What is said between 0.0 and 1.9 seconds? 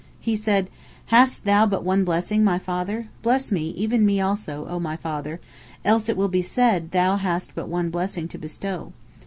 He said: "Hast thou but